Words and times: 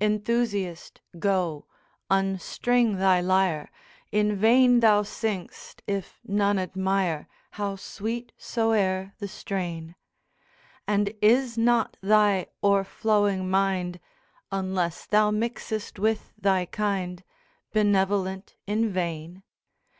'Enthusiast 0.00 1.00
go, 1.18 1.66
unstring 2.08 2.98
thy 3.00 3.20
lyre, 3.20 3.68
In 4.12 4.36
vain 4.36 4.78
thou 4.78 5.02
sing'st 5.02 5.82
if 5.88 6.20
none 6.22 6.56
admire, 6.56 7.26
How 7.58 7.74
sweet 7.74 8.30
soe'er 8.38 9.12
the 9.18 9.26
strain, 9.26 9.96
And 10.86 11.12
is 11.20 11.58
not 11.58 11.96
thy 12.00 12.46
o'erflowing 12.62 13.50
mind, 13.50 13.98
Unless 14.52 15.06
thou 15.06 15.32
mixest 15.32 15.98
with 15.98 16.32
thy 16.38 16.64
kind, 16.64 17.24
Benevolent 17.72 18.54
in 18.68 18.88
vain? 18.88 19.42